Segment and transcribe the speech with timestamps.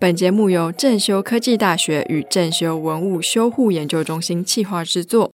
[0.00, 5.32] 本节目由正修科技大学与正修文物修护研究中心企划制作。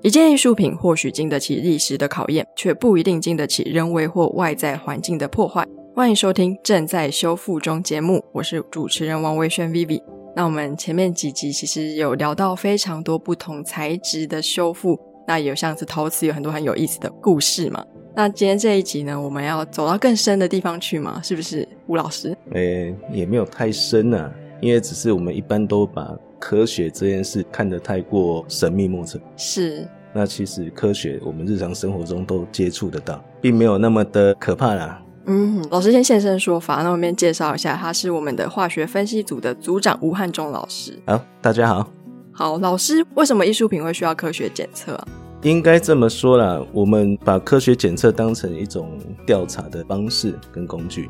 [0.00, 5.66] 一件艺术品或许经得起历史的考验，却不一定经得起人为或外在环境的破坏。
[5.92, 10.00] 欢迎收听《正在修复中》节目，我是主持人王维轩 Vivi。
[10.36, 14.96] 那我们前面几集其实有聊到非常多不同材质的修复，
[15.26, 17.84] 那有像是陶瓷有很多很有意思的故事嘛。
[18.18, 21.20] 那今天这一集呢，我们要走到更深的地方去吗？
[21.22, 22.34] 是不是吴老师？
[22.52, 29.20] 诶，也没有太深啊，因为只是我们一般都把科学这件事看得太过神秘莫测。
[29.36, 35.02] 是，那其实科学我们日常生活中都接触得到，并没有那么的可怕啦。
[35.26, 40.98] 嗯，老师先现身说法，那我们介绍一下，他是我们的化学分析组的组长吴汉忠老师。
[41.06, 41.86] 好，大家好。
[42.32, 45.08] 好，老师，为什么艺术品会需要科学检测啊？
[45.46, 51.08] 应该这么说啦，我们把科学检测当成一种调查的方式跟工具。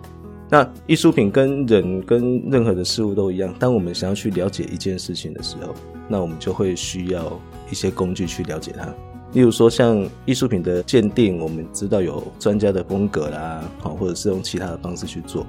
[0.51, 5.75] 那艺术品跟人跟任何的事物都一样，当我们想要去了解一件事情的时候，
[6.07, 8.87] 那我们就会需要一些工具去了解它。
[9.33, 15.47] 例如说，像艺术品的鉴定，我们知道有专家的风格啦，好，或者是用其他的方式去做。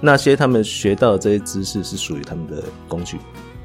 [0.00, 3.18] 那些他们学到的这些知识是属于他们的工具。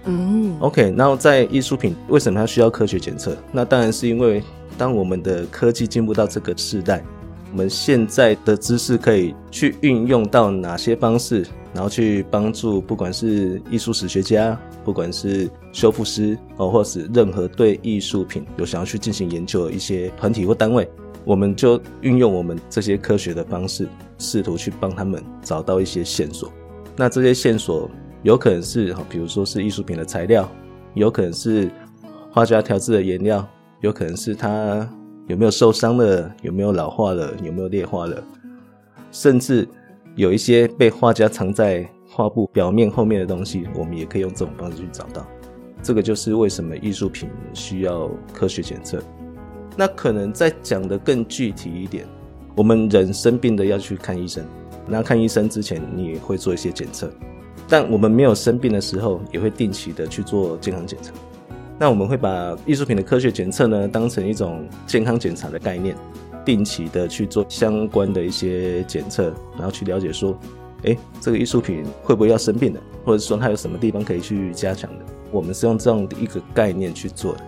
[0.05, 0.93] 嗯，OK。
[0.95, 3.35] 然后在艺术品为什么它需要科学检测？
[3.51, 4.43] 那当然是因为
[4.77, 7.03] 当我们的科技进步到这个时代，
[7.51, 20.87] 我们现在的知识可以去运用到哪些方式，然后去帮助不管是艺术史学家，不管是修复师哦，或是任何对艺术品有想要去进行研究的一些团体或单位，
[21.23, 23.87] 我们就运用我们这些科学的方式，
[24.19, 26.51] 试图去帮他们找到一些线索。
[26.95, 27.89] 那这些线索。
[28.25, 30.49] 有可能是，比如说是艺术品的材料，
[30.95, 31.69] 有可能是
[32.31, 33.47] 画家调制的颜料，
[33.81, 34.89] 有可能是它
[35.27, 38.23] 有没有受伤了，有没有老化了，有没有裂化了，
[39.11, 39.67] 甚至
[40.15, 45.23] 有一些被画家藏在画布表面后面的东西，我们也可以用这种方式去找到。
[45.83, 48.99] 这个就是为什么艺术品需要科学检测。
[49.77, 52.07] 那可能再讲的更具体一点，
[52.55, 54.43] 我们人生病的要去看医生，
[54.87, 57.07] 那看医生之前，你也会做一些检测。
[57.67, 61.11] 但我们没有生病的时候，也会定期的去做健康检查。
[61.77, 65.95] 那我们会把艺术品的科学检测呢，当成一种健康检查的概念，
[66.45, 70.37] 定期的去做相关的一些检测，然后去了解说，
[70.83, 75.05] 哎，这个艺术品会不会要生病的，或者说它有什么地方可以去加强的。
[75.31, 77.39] 我们是用这样的一个概念去做的。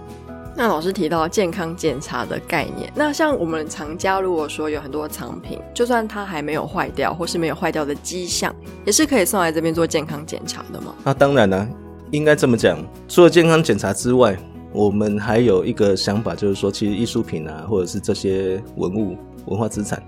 [0.59, 10.95] 那老师提到健康检查的概念，那像我们藏家如果说有很多藏品，就算它还没有坏掉，或是没有坏掉的迹象，也是可以送来这边做健康检查的吗？
[11.03, 11.69] 那当然了，
[12.09, 12.83] 应该这么讲。
[13.07, 14.35] 除了健康检查之外，
[14.73, 20.01] 我们还有一个想法，就是说，其实艺术品啊，或者是这些文物、文化资产，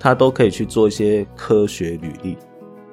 [0.00, 2.36] 它都可以去做一些科学履历。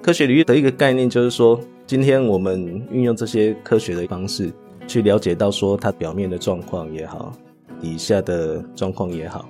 [0.04, 4.54] 科学履历的一个概念就是说，今天我们运用这些科学的方式。
[4.90, 7.32] 去了解到说它表面的状况也好，
[7.80, 9.48] 底下的状况也好，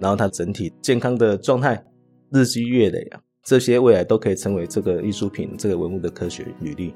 [0.00, 1.80] 然后它整体健康的状态，
[2.32, 6.92] 日积月累啊，这些未来都可以成为这个艺术品、这个文物的科学履历。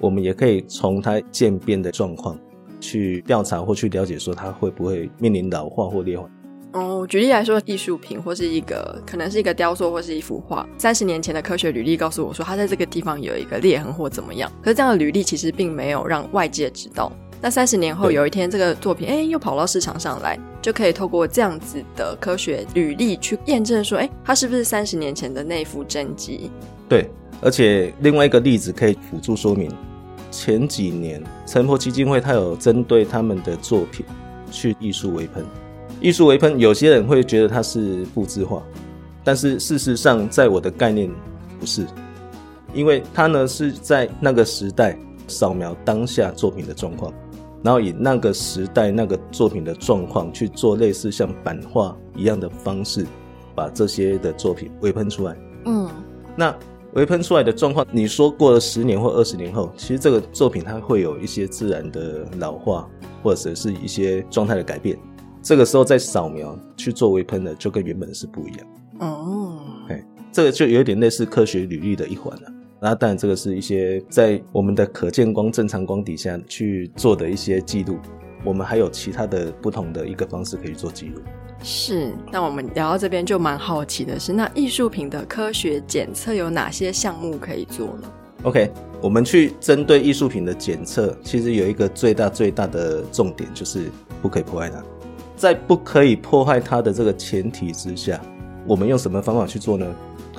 [0.00, 2.38] 我们也可以从它渐变的状况
[2.78, 6.28] 去调查或去了解，说它会不会面临老化或裂化。
[6.72, 14.52] 哦，举例来说，艺术品或是一个可能是一个雕塑或是一幅画，三十年前的科学履历告诉我说，它在这个地方有一个裂痕或怎么样。
[14.62, 17.10] 可是这样的履历其实并没有让外界知道。
[17.42, 26.50] 那三十年后有一天，这个作品哎又跑到市场上来，就可以透过这样子的科学履历去验证说，哎，它是不是三十年前的那幅真迹？
[26.86, 27.08] 对，
[27.40, 29.74] 而且另外一个例子可以辅助说明，
[30.30, 34.04] 前几年陈破基金会它有针对他们的作品
[34.50, 35.42] 去艺术微喷，
[35.98, 38.62] 艺术微喷有些人会觉得它是复制化，
[39.24, 41.10] 但是事实上在我的概念
[41.58, 41.86] 不是，
[42.74, 44.94] 因为它呢是在那个时代
[45.26, 47.10] 扫描当下作品的状况。
[47.62, 53.06] 然后以那个时代那个作品的状况去做类似像版画一样的方式，
[53.54, 55.36] 把这些的作品微喷出来。
[55.66, 55.88] 嗯，
[56.36, 56.56] 那
[56.94, 62.88] 微喷出来的状况，你说过了十年或二十年后，其实这个作品它会有一些自然的老化，
[63.22, 64.98] 或者是一些状态的改变。
[65.42, 68.66] 这个时候再扫描去做微喷的，就跟原本是不一样。
[69.00, 72.52] 哦，哎，这个就有点类似科学履历的一环了。
[72.82, 77.98] 那当然，这个是一些在我们的可见光、正常光底下去做的一些记录。
[78.42, 81.20] 我们还有其他的不同的一个方式可以做记录。
[81.62, 88.10] 是，那我们聊到这边就蛮好奇的是，那艺术品的科学检测有哪些项目可以做呢
[88.44, 88.70] ？OK，
[89.02, 93.90] 我们去针对艺术品的检测，其实有一个最大最大的重点，就是
[94.22, 94.82] 不可以破坏它。
[95.36, 98.18] 在不可以破坏它的这个前提之下，
[98.66, 99.86] 我们用什么方法去做呢？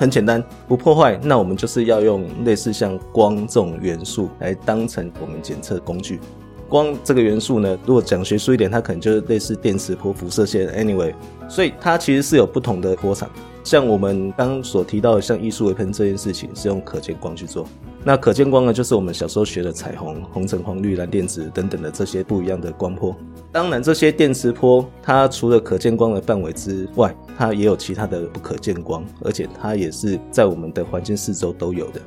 [0.01, 6.19] 很简单，不破坏，那我们就是要用类似像光这种元素来当成我们检测工具。
[6.67, 10.67] 光这个元素呢，如果讲学术一点，它可能就是类似电磁波、辐射线。
[10.69, 11.13] Anyway，
[11.47, 13.29] 所以它其实是有不同的波长。
[13.63, 17.67] 像我们刚所提到的，像艺术微喷这件事情，是用可见光去做。
[18.03, 23.15] 那可见光呢，就是我们小时候学的彩虹、红橙黄绿蓝靛紫等等的这些不一样的光波。
[23.51, 32.01] 当然，这些电磁波它除了可见光的范围之外，它也有其他的不可见光，而且它也是在我们的环境四周都有的。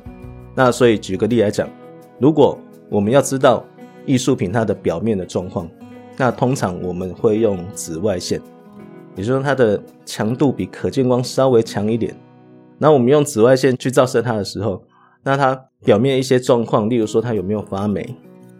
[0.55, 1.69] 那所以举个例来讲，
[2.19, 2.57] 如果
[2.89, 3.63] 我们要知道。
[4.07, 5.67] 艺术品它的表面的状况，
[6.15, 8.39] 那通常我们会用紫外线，
[9.15, 12.15] 也就是说它的强度比可见光稍微强一点。
[12.77, 14.79] 那我们用紫外线去照射它的时候，
[15.23, 18.15] 那它表面一些状况，例如说它有没有发霉，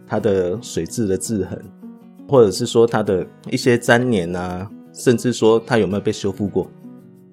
[0.08, 1.64] 它的水质的质痕，
[2.28, 6.70] 或者是说它的一些粘连啊，甚至说它有没有被修复过，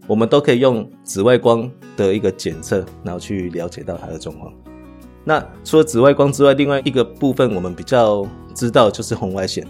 [0.07, 4.53] 我们都可以用紫外光的一个检测，然后去了解到它的状况。
[5.23, 9.65] 那除了紫外光之外，另外一个部分我们比较知道就是红外线。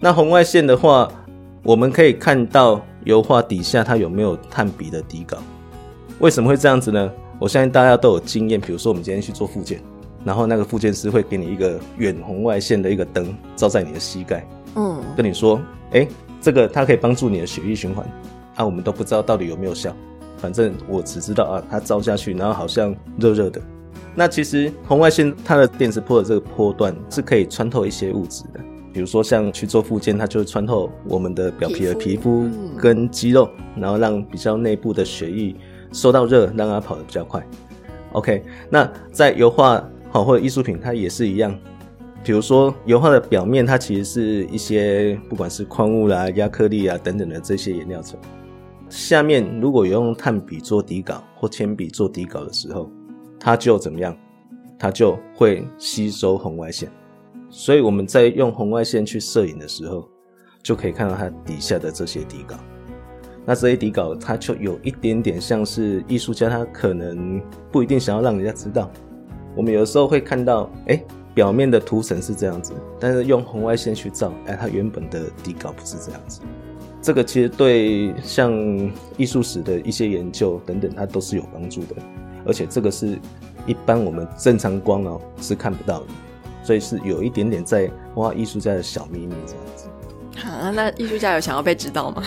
[0.00, 1.10] 那红外线的话，
[1.62, 5.38] 我们可以看到油画底下它有没有炭笔的底稿。
[6.18, 7.12] 为什么会这样子呢？
[7.38, 9.80] 我相信大家都有经验，比如说我们今天去做复检，
[10.28, 15.58] 然后那个复健师会给你一个远红外线的一个灯照在你的膝盖，嗯，跟你说，
[15.92, 16.06] 哎，
[16.38, 18.06] 这个它可以帮助你的血液循环。
[18.54, 19.96] 啊，我们都不知道到底有没有效，
[20.36, 23.58] 反正我只知道啊，它照下去，然后好像热热的。
[24.14, 28.60] 那其实红外线它的电磁波的这个波段是可以穿透一些物质的，
[28.92, 32.46] 比如说像去做复健，它就会穿透我们的表皮的皮肤
[32.76, 35.56] 跟肌肉，然后让比较内部的血液
[35.90, 37.42] 受到热，让它跑得比较快。
[38.12, 41.58] OK，那在油画好或者艺术品，它也是一样，
[42.22, 48.18] 比如说油画的表面，它其实是一些不管是矿物啦、亚克力啊等等的这些颜料层，
[48.88, 52.90] 下面如果有用炭笔做底稿或铅笔做底稿的时候。
[53.40, 54.16] 它就怎么样？
[54.76, 56.90] 它就会吸收红外线，
[57.48, 60.08] 所以我们在用红外线去摄影的时候，
[60.60, 62.56] 就可以看到它底下的这些底稿。
[63.46, 67.40] 那这些底稿，它就有一点点像是艺术家，他可能
[67.70, 68.90] 不一定想要让人家知道。
[69.54, 71.02] 我们有的时候会看到，哎，
[71.34, 76.40] 表面的涂层是这样子，但是用红外线去照，哎，它原本的底稿不是这样子。
[77.00, 78.52] 这个其实对像
[79.16, 81.96] 艺术史的一些研究等等，它都是有帮助的。
[82.46, 83.18] 而且这个是
[83.66, 86.06] 一般我们正常光哦是看不到的，
[86.62, 89.88] 所以是有一点点在挖艺术家的小秘密这样子。
[90.46, 92.22] 啊，那艺术家有想要被知道吗？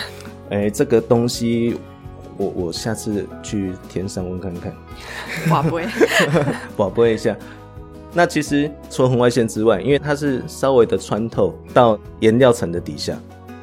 [0.50, 1.76] 哎，这个东西
[2.36, 4.74] 我我下次去天上问看看。
[5.50, 5.86] 宝贝，
[6.76, 7.36] 宝贝一下。
[8.12, 13.18] 那其实除了红外线之外，因为它是稍微的穿透到颜料层的底下，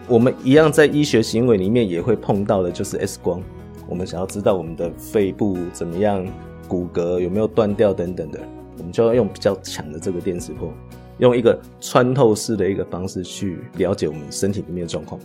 [0.08, 3.42] 我们一样在医学行为里面也会碰到的，就是 X 光。
[3.88, 6.26] 我们想要知道我们的肺部怎么样。
[6.68, 8.40] 骨骼有没有断掉等等的，
[8.78, 10.72] 我们就要用比较强的这个电磁波，
[11.18, 15.20] 用一个穿透式的一个方式去了解我们身体里面的状况。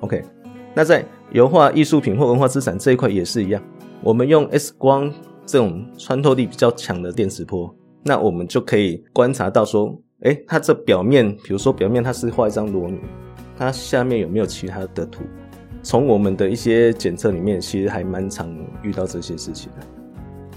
[0.00, 0.22] OK，
[0.74, 3.62] 那在油画艺术品或文化资产这一块也是一样，
[4.02, 5.12] 我们用 X 光
[5.44, 7.74] 这种穿透力比较强的电磁波，
[8.04, 13.00] 那我们就可以观察到说，哎，它这表面，比如说表面它是画一张裸女，
[13.56, 15.24] 它下面有没有其他的图？
[15.82, 19.86] 从我们的一些检测里面，其实还蛮常遇到这些事情的。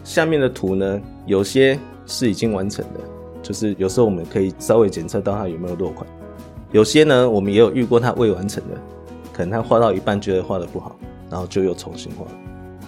[0.04, 3.00] 下面的图呢，有些是已经完成的，
[3.42, 6.06] 就是有时候我们可以稍微检测到它有没有落款；
[6.72, 8.78] 有些呢，我们也有遇过它未完成的，
[9.34, 10.96] 可能他画到一半觉得画的不好，
[11.30, 12.26] 然后就又重新画。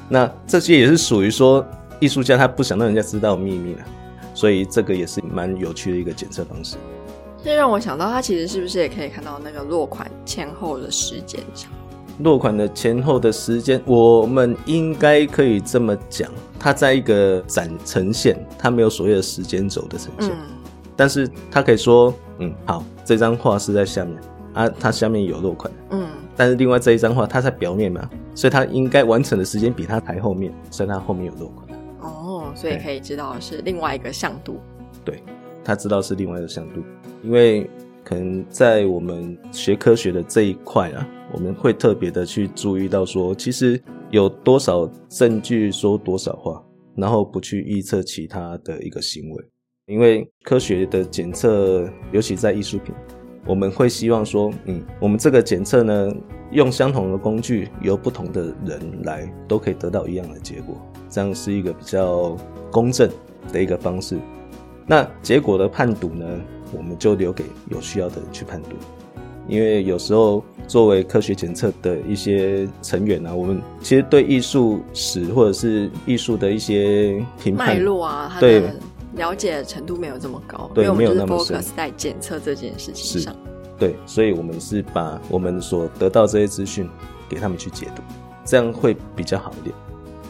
[0.08, 1.66] 那这些也是属于说
[2.00, 3.80] 艺术家他不想让人家知道秘密了，
[4.34, 6.78] 所以这个也是蛮有趣的一个检测方式。
[7.44, 11.70] 这让我想到，他其实是不是也可以看到那个落款前后的时间上？
[12.20, 20.32] 落款的前后的时间，我们应该可以这么讲，它在一个展呈现，它没有所谓的时间轴的呈现，
[20.96, 24.18] 但是它可以说，嗯，好，这张画是在下面
[24.54, 31.68] 啊，它下面有落款，嗯，但是另外这一张画它在表面嘛，所以它应该完成的时间比它排后面，所以它后面有落款。
[32.02, 34.60] 哦，所以可以知道是另外一个向度。
[35.04, 35.22] 对，
[35.64, 36.82] 他知道是另外一个向度，
[37.24, 37.70] 因为。
[38.08, 46.64] 可能在我们学科学的这一块啊，我们会特别的去注意到说，其实有多少证据说多少话，
[46.96, 49.44] 然后不去预测其他的一个行为。
[49.88, 52.94] 因为科学的检测，尤其在艺术品，
[53.46, 56.12] 我们会希望说，嗯，我们这个检测呢，
[56.52, 60.76] 用相同的工具，由不同的人来，都可以得到一样的结果，
[61.10, 62.36] 这样是一个比较
[62.72, 63.10] 公正
[63.54, 64.18] 的一个方式。
[64.88, 66.26] 那结果的判读呢？
[66.76, 68.70] 我们就留给有需要的人去判读。
[69.48, 78.76] 因为有时候作为科学检测的一些成员啊，我们其实对艺术史或者是艺术的一些评判脉络啊，对的
[79.16, 83.36] 了解程度没有这么高，对因为我们就是没有那么 focus 在检测这件事情上。
[83.78, 86.90] 对，所以我们是把我们所得到这些资讯
[87.28, 88.02] 给他们去解读，
[88.46, 89.76] 这样会比较好一点。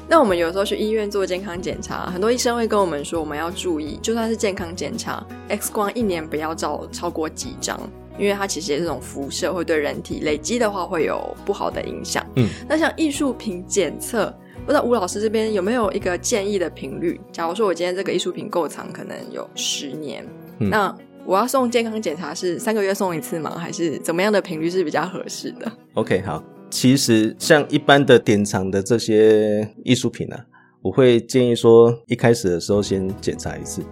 [0.08, 7.80] 那我们有时候去医院做健康检查，很多医生会跟我们说，我们要注意，就算是健康检查，X 光一年不要照超过几张，
[8.20, 12.24] 因为它其实也是这种辐射，会对人体累积的话会有不好的影响。
[12.36, 14.32] 嗯，那像艺术品检测，
[14.66, 17.22] 不知道吴老师这边有没有一个建议的频率？
[17.32, 20.26] 假如说我今天这个艺术品购藏可能有十年，
[20.58, 23.56] 嗯那我要送健康检查是三个月送一次吗？
[23.60, 30.46] 还是怎么样的频率是比较合适的？OK，好，其实像一般的典藏的这些艺术品啊，
[30.82, 33.84] 我会建议说，一开始的时候先检查一次，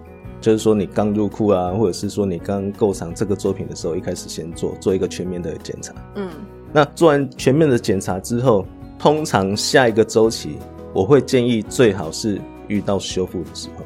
[0.41, 5.93] 就是说你刚入库啊，或者是说你刚购藏这个作品的时候，一开始先做做一个全面的检查。
[6.15, 6.27] 嗯
[6.75, 8.65] 那做完全面的检查之后，
[9.03, 10.57] 通常下一个周期，
[10.93, 13.83] 我会建议最好是遇到修复的时候，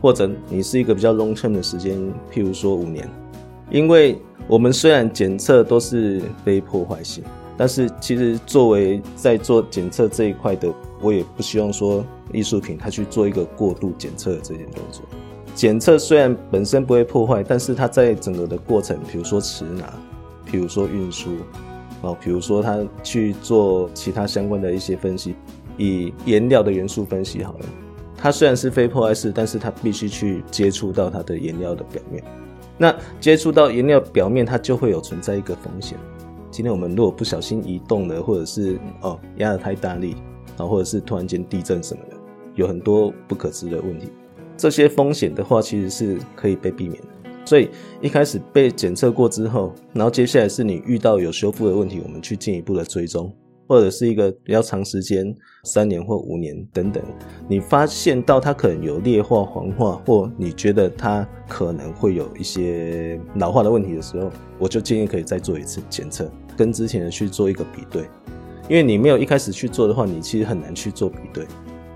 [0.00, 1.98] 或者你是一个比较 long term 的时间，
[2.32, 3.04] 譬如说五年，
[3.72, 4.16] 因为
[4.46, 7.24] 我们虽然检测都是非破坏性，
[7.56, 15.02] 但是其实作为在做检测这一块的，我也不希望说艺术品它去做一个过度检测的这件动作。
[15.56, 19.92] 检测虽然本身不会破坏，但是它在整个的过程，比如说持拿，
[20.46, 21.32] 比如说运输，
[22.02, 25.34] 哦，比如说他去做其他相关的一些分析，
[25.76, 27.66] 以颜料的元素分析好了，
[28.16, 32.22] 它虽然是非破坏式，但是它必须去接触到它的颜料的表面。
[32.78, 35.96] 那接触到颜料表面，它就会有存在一个风险。
[36.50, 40.16] 今天我们如果不小心移动了，或者是哦压得太大力，
[40.56, 42.16] 然后，或者是突然间地震什么的，
[42.56, 44.08] 有很多不可知的问题。
[44.56, 47.08] 这些风险的话，其实是可以被避免的。
[47.44, 47.68] 所以
[48.00, 53.32] 一开始被检测过之后，然后接下来是你遇到有修复的问题，我们去进一步的追踪，
[53.66, 55.34] 或者是一个比较长时间，
[55.64, 57.02] 三年或五年等等，
[57.48, 68.02] 你发现到它可能有裂化、黄化，或你觉得它可能会有一些老化的问题的时候，我就建议可以再做一次检测，跟之前的去做一个比对，
[68.68, 71.46] 因为你没有一开始去做的话，你其实很难去做比对。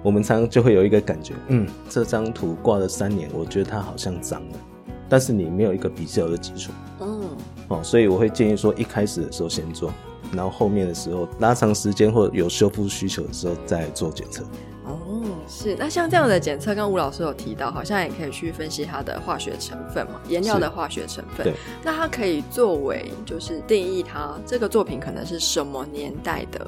[0.03, 4.59] 我们常常就会有一个感觉，嗯，这张图挂了三年，我觉得它好像脏了，
[5.09, 7.23] 但是你没有一个比较的基础，嗯，
[7.69, 9.93] 哦，所以我会建议说，一开始的时候先做，
[10.33, 14.45] 然后后面的时候拉长时间或有修复需求的时候再做检测。
[14.85, 15.75] 哦，是。
[15.77, 21.55] 那像这样的检测，刚刚吴老师有提到，好像也可以去分析它的化学成分嘛，颜料的化学成分对。
[21.83, 26.67] 那它可以作为就是定义它这个作品可能是什么年代的。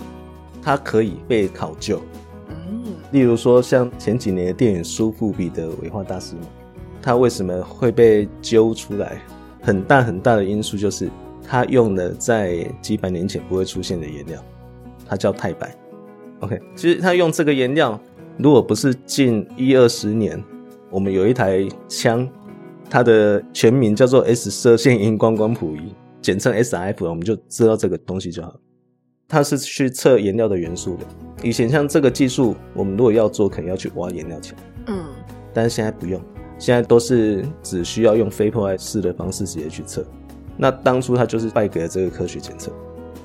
[0.60, 2.02] 它可以被考究，
[2.48, 6.42] 嗯例如说像前几年的电影《苏富比》的伪化大师嘛，
[7.02, 9.20] 他为什么会被揪出来？
[9.60, 11.10] 很大很大的因素就是
[11.46, 14.42] 他用了在几百年前不会出现的颜料，
[15.06, 15.74] 它叫钛白。
[16.40, 18.00] OK，其实他用这个颜料，
[18.36, 20.42] 如果不是近一二十年，
[20.90, 22.26] 我们有一台枪，
[22.88, 28.54] 它的全名叫做 S 射线荧光光谱仪，简称 SRF，我们就知道这个东西就好。
[29.26, 31.04] 它是去测颜料的元素的。
[31.42, 35.04] 以前像这个技术，我们如果要做，可能要去挖颜料钱，嗯
[35.52, 36.22] 但是现在不用，
[36.58, 40.04] 现在都是只需要用非破坏式的方式直接去测。
[40.56, 42.72] 那当初它就是败给了这个科学检测，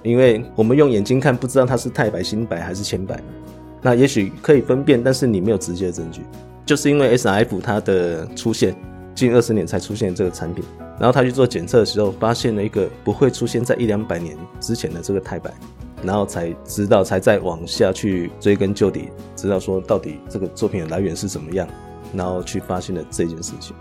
[0.03, 3.19] 因为我们用眼睛看不知道它是钛白、锌白还是铅白，
[3.81, 6.21] 那也许可以分辨，但是你没有直接的证据，
[6.65, 8.75] 就是因为 S F 它的出现，
[9.15, 10.63] 近二十年才出现这个产品，
[10.99, 15.51] 然后他去做检测的时候，发现了一个不会出现在一两百年之前的这个钛白，
[16.03, 21.67] 然后才知道，才再往下去追根究底，知道说到底这个作品的来源是怎么样，
[22.13, 23.75] 然后去发现了这件事情。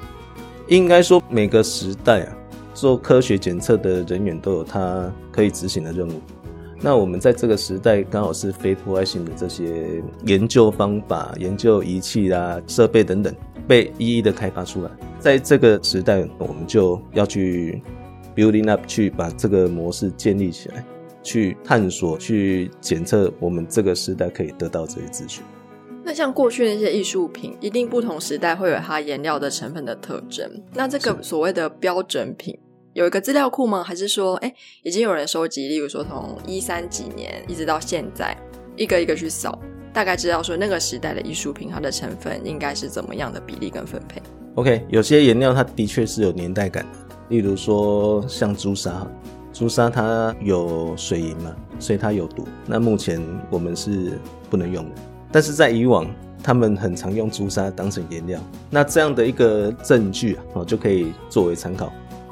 [0.68, 2.36] 应该说每个时代啊，
[2.72, 6.20] 做科学检测的人员都有他可以执行的任务。
[6.80, 13.32] 那我们在这个时代刚好是非破坏性的这些研究方法、研究仪器啦、设备等等
[13.68, 14.90] 被一一的开发出来。
[15.20, 17.80] 在这个时代，我们就要去
[18.34, 20.84] building up，去把这个模式建立起来，
[21.22, 25.44] 去探索、去检测我们这个时代可以得到这些资讯。
[26.04, 30.50] 那像过去那些艺术品，一定不同时代会有它颜料的成分的特征。
[30.74, 32.58] 那这个所谓的标准品，
[32.92, 33.82] 有一个资料库吗？
[33.84, 35.68] 还是说，哎，已经有人收集？
[35.68, 38.36] 例如说，从一三几年一直到现在，
[38.76, 39.58] 一个一个去扫，
[39.92, 44.20] 大概知道说那个时代的艺术品它的成分应该是怎么样的比例跟分配。
[44.56, 49.06] OK，有些颜料它的确是有年代感的，例如说像朱砂，
[49.52, 52.44] 朱砂它有水银嘛，所以它有毒。
[52.66, 54.18] 那目前我们是
[54.50, 54.94] 不能用的，
[55.32, 56.06] 但是在以往，
[56.42, 58.38] 他们很常用朱砂当成颜料。
[58.68, 61.90] 那这样的一个证据啊，哦就可以作为参考。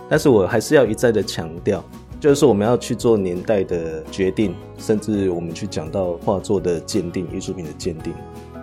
[0.09, 1.83] 但是我还是要一再的强调，
[2.21, 8.13] 就是我们要去做年代的决定，甚至我们去讲到画作的鉴定、艺术品的鉴定。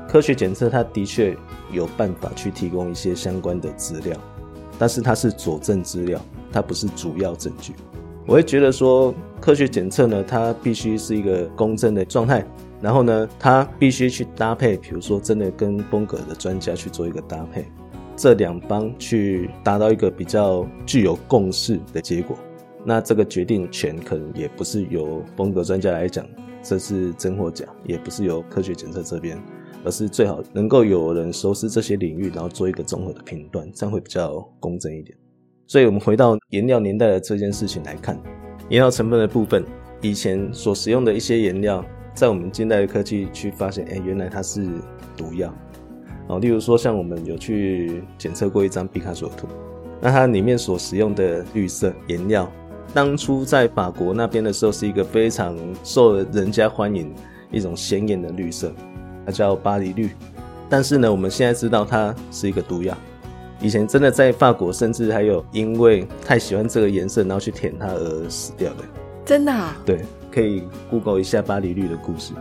[0.08, 1.36] 科学检测它的确
[1.72, 4.15] 有办法去提供一些相关的资料，
[4.77, 7.74] 但是它是佐证资料，它不是主要证据。
[8.28, 12.46] 我会觉得说，科学检测呢，它必须是一个公正的状态，
[12.82, 17.66] 然后呢，它必须去搭配，比如说真的跟风格的专家去做一个搭配，
[18.18, 22.38] 这两方去达到一个比较具有共识的结果。
[22.84, 26.28] 那这个决定权可能也不是由风格专家来讲，
[26.62, 29.42] 这是真或假，也不是由科学检测这边，
[29.86, 35.18] 而是最好能够有人熟悉这些领域，然后做一个综合的评断，这样会比较公正一点。
[35.68, 38.18] 所以，我们回到颜料年代的这件事情来看，
[38.70, 39.66] 颜料成分的部分，
[40.02, 41.84] 以前所使用的一些颜料，
[42.14, 44.66] 在我们近代的科技去发现，哎，原来它是
[45.18, 45.54] 毒药。
[46.28, 49.46] 哦，例如说，像我们有去检测过一张毕卡索图，
[50.00, 52.50] 那它里面所使用的绿色颜料。
[52.94, 57.14] 当初在法国那边的时候，是一个非常受人家欢迎
[57.52, 58.74] 一种鲜艳的绿色，
[59.26, 60.12] 它叫巴黎绿。
[60.70, 62.98] 但是呢，我们现在知道它是一个毒药。
[63.62, 68.84] 以前真的在法国，甚至还有因为太喜欢这个颜色，然后去舔它而死掉的。
[69.26, 69.52] 真的？
[69.52, 69.76] 啊？
[69.86, 72.34] 对，可以 Google 一下巴黎绿的故事。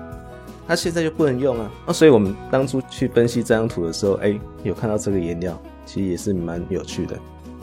[0.68, 1.70] 它现在就不能用啊。
[1.86, 7.16] 那所以我们当初去分析这张图的时候，哎，有看到这个颜料，其实也是蛮有趣的。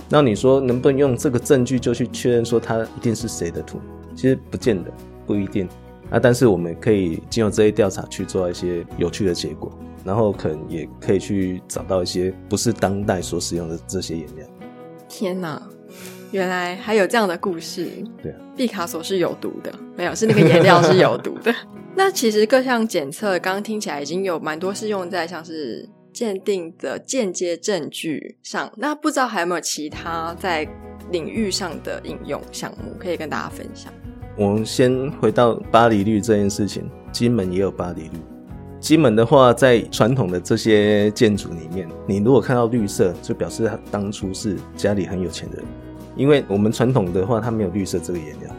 [0.10, 3.80] 那你说能不能用这个证据就去确认说它一定是谁的图？
[4.16, 4.92] 其实不见得，
[5.26, 5.68] 不一定。
[6.14, 9.72] 啊，但是我们可以经由这些调查去做一些有趣的结果，
[10.06, 14.48] 然后可能也可以去找到一些不是当代所使用的这些颜料。
[15.10, 15.60] 天哪，
[16.32, 17.88] 原来还有这样的故事。
[18.22, 21.52] 对啊，毕卡索是有毒的，没有是那个颜料是有毒的。
[21.98, 25.90] 那其实各项检测刚刚听起来已经有蛮多是用在像是。
[26.14, 30.64] 鉴定的间接证据上，那不知道还有没有其他在
[31.10, 33.92] 领域上的应用项目可以跟大家分享？
[34.36, 38.18] 我们先回到巴黎绿这件事情，金门也有巴黎绿。
[38.80, 45.66] 金门的话，在传统的这些建筑里面，你如果看到绿色，就表示他当初是家里很有钱的人，
[46.16, 48.50] 因为我们传统的话，它没有绿色这个颜料。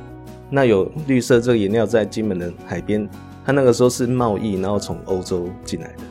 [0.48, 3.08] 那有绿色这个颜料在金门的海边，
[3.44, 6.04] 它那个时候是贸易，然后从欧洲进来的。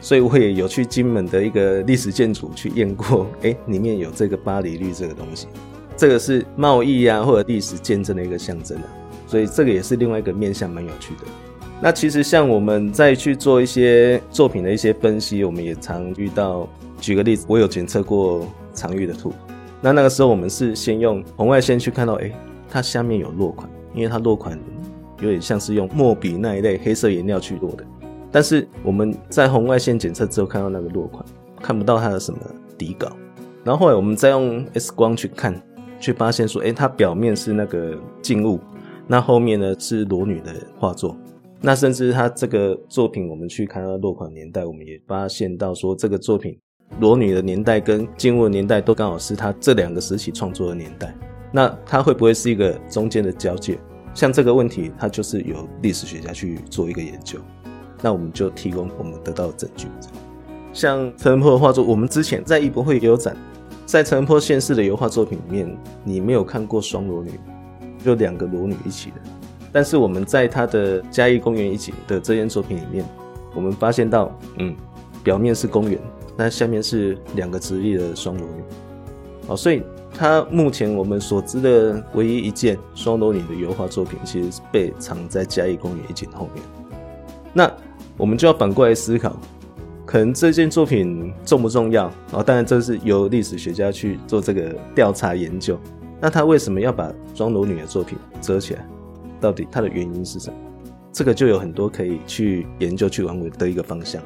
[0.00, 5.46] 所以我也有去金门的一个历史建筑去验过，哎，里面有这个巴黎绿这个东西，
[5.98, 8.88] 这个是贸易啊或者历史见证的一个象征啊，
[9.26, 11.24] 所以这个也是另外一个面向蛮有趣的。
[11.82, 16.66] 那其实像我们在去做一些作品的一些分析，我们也常遇到。
[17.00, 19.32] 举个例子，我有检测过常玉的图，
[19.80, 22.28] 那那个时候我们是先用红外线去看到，哎，
[22.68, 24.58] 它下面有落款，因为它落款
[25.20, 27.84] 有点像是用墨笔那一类黑色颜料去落的。
[28.32, 31.24] 但是我们在红外线检测之后看到那个落款，
[31.62, 32.40] 看不到它的什么
[32.76, 33.12] 底稿。
[33.62, 35.54] 然后后来我们再用 X 光去看，
[35.98, 38.58] 去发现说，哎，它表面是那个静物，
[39.06, 41.16] 那后面呢是裸女的画作。
[41.60, 46.58] 那甚至它这个作品，我们去看它落款年代，我们也发现到说，这个作品
[47.00, 51.14] 裸女的年代跟静物的年代都刚好是它这两个时期创作的年代。
[51.52, 53.78] 那它会不会是一个中间的交界？
[54.14, 57.38] 像这个问题，它就是由历史学家去做一个研究。
[58.00, 59.88] 那我们就提供我们得到的证据，
[60.72, 63.36] 像陈仁波的画作，我们之前在艺博会也有展，
[63.88, 67.40] 在陈仁波县市的油画作品里面，你没有看过双裸女，
[68.04, 69.16] 就两个裸女一起的。
[69.72, 73.02] 但是我们在他的嘉义公园一景的这件作品里面，
[73.54, 74.76] 我们发现到，嗯，
[75.24, 75.98] 表面是公园，
[76.36, 78.62] 那下面是两个直立的双裸女。
[79.46, 86.62] 哦，所以他目前我们所知的唯一一件双裸女的油画作品，其实是被藏在嘉义公园一景后面。
[87.54, 87.72] 那
[88.18, 89.34] 我们就要反过来思考，
[90.08, 92.42] 可能这件作品重不重要啊？
[92.42, 95.78] 当然，这是由历史学家去做这个调查研究。
[96.18, 98.88] 那他为什么要把庄罗女的作品遮起来？
[99.38, 100.56] 到底它的原因是什么？
[101.12, 104.22] 这个就有很多可以去研究、去玩味的一个方向。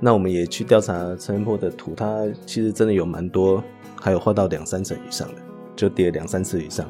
[0.00, 3.62] 那我们也去调查陈仁波的图，他其实真的有蛮多，
[4.00, 5.34] 还有画到两三层以上的，
[5.76, 6.84] 就叠两三次以上。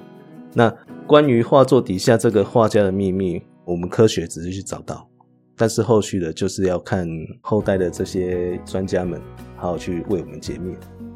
[0.55, 0.75] 那
[1.07, 5.07] 关于画作底下这个画家的秘密，我们科学只是去找到。
[5.57, 7.09] 但是后续的，就是要看
[7.41, 9.21] 后代的这些专家们，
[9.57, 10.75] 好好去为我们解密。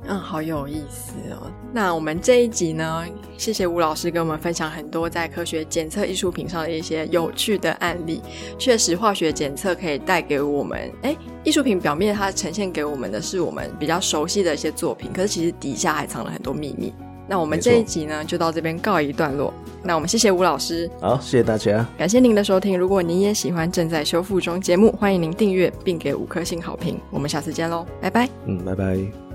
[0.08, 1.50] 嗯，好有意思哦。
[1.72, 3.04] 那我们这一集呢，
[3.36, 8.22] 谢谢吴老师跟我们分享很多在科学检测艺术品上的一些有趣的案例。
[8.56, 16.94] 确实，化学检测可以带给我们，哎，艺术品表面它呈现给我们的是我们比较熟悉的一些作品，可是其实底下还藏了很多秘密。
[17.28, 19.52] 那我们这一集呢，就到这边告一段落。
[19.82, 22.76] 那我们谢谢吴老师，好，谢谢大家，感谢您的收听。
[22.78, 26.98] 如果您也喜欢正在修复中节目，欢迎您订阅并给五颗星好评。
[27.10, 28.28] 我们下次见喽，拜拜。
[28.46, 29.25] 嗯，拜拜。